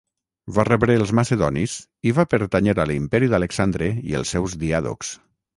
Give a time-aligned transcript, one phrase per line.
[0.53, 1.75] Va rebre els macedonis
[2.11, 5.17] i va pertànyer a l'imperi d'Alexandre i els seus diàdocs.